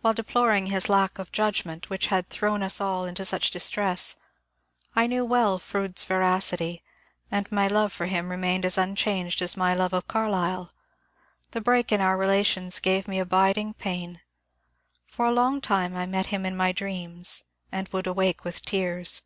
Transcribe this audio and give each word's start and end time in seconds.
While 0.00 0.12
deploring 0.14 0.66
his 0.66 0.88
lack 0.88 1.20
of 1.20 1.30
judgment 1.30 1.88
which 1.88 2.08
had 2.08 2.28
thrown 2.28 2.64
us 2.64 2.80
all 2.80 3.04
into 3.04 3.24
such 3.24 3.52
distress, 3.52 4.16
I 4.96 5.06
knew 5.06 5.24
well 5.24 5.60
Fronde's 5.60 6.02
veracity, 6.02 6.82
and 7.30 7.46
my 7.52 7.68
love 7.68 7.92
for 7.92 8.06
him 8.06 8.28
remained 8.28 8.64
as 8.64 8.76
unchanged 8.76 9.40
as 9.40 9.56
my 9.56 9.72
love 9.72 9.92
of 9.92 10.08
Carlyle; 10.08 10.72
the 11.52 11.60
break 11.60 11.92
in 11.92 12.00
our 12.00 12.16
relations 12.16 12.80
gave 12.80 13.06
me 13.06 13.20
abiding 13.20 13.74
pain; 13.74 14.20
for 15.06 15.26
a 15.26 15.30
long 15.32 15.60
time 15.60 15.94
I 15.94 16.06
met 16.06 16.26
him 16.34 16.44
in 16.44 16.56
my 16.56 16.72
dreams 16.72 17.44
and 17.70 17.86
would 17.90 18.08
awake 18.08 18.42
with 18.42 18.64
tears. 18.64 19.22